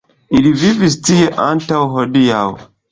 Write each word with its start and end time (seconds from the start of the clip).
Ili 0.39 0.53
vivis 0.61 0.97
tie 1.11 1.29
antaŭ 1.51 1.87
hodiaŭ. 1.95 2.45